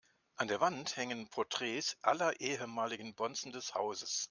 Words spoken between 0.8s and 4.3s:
hängen Porträts aller ehemaligen Bonzen des Hauses.